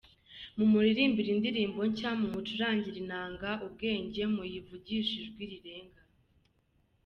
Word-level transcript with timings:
Mumuririmbire 0.57 1.29
indirimbo 1.35 1.81
nshya, 1.89 2.11
Mucurangishe 2.19 2.99
inanga 3.03 3.49
ubwenge, 3.65 4.21
Muyivugishe 4.33 5.13
ijwi 5.21 5.43
rirenga. 5.51 6.01